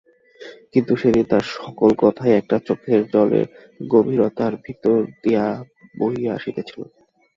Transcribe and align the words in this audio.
কিন্তু 0.73 0.93
সেদিন 0.95 1.25
তার 1.31 1.43
সকল 1.55 1.89
কথাই 2.03 2.33
একটা 2.35 2.57
চোখের 2.67 3.01
জলের 3.13 3.45
গভীরতার 3.87 4.53
ভিতর 4.65 4.97
দিয়া 5.23 5.45
বহিয়া 5.99 6.31
আসিতেছিল। 6.37 6.81